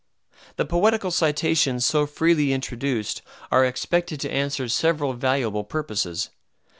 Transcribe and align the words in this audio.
The 0.55 0.65
poetical 0.65 1.11
citations 1.11 1.85
so 1.85 2.07
freely 2.07 2.53
introduced 2.53 3.21
are 3.51 3.63
expected 3.63 4.19
to 4.21 4.31
answer 4.33 4.67
several 4.67 5.13
valuable 5.13 5.63
purposes. 5.63 6.31